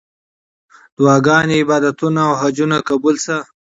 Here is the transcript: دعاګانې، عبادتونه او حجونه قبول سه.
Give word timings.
دعاګانې، 0.97 1.55
عبادتونه 1.63 2.21
او 2.27 2.33
حجونه 2.41 2.77
قبول 2.89 3.15
سه. 3.25 3.35